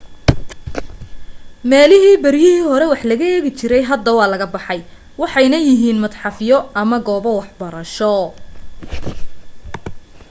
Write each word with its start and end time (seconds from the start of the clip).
meelihii 1.73 2.15
beryihii 2.23 2.63
hore 2.67 2.85
wax 2.91 3.01
laga 3.11 3.25
eegi 3.33 3.51
jiray 3.59 3.83
hadda 3.91 4.11
waa 4.17 4.29
laga 4.33 4.47
baxay 4.55 4.79
waxayna 5.21 5.57
yihiin 5.67 6.01
madxafyo 6.03 6.57
ama 6.81 6.97
goobo 7.07 7.31
waxbarasho 7.39 8.13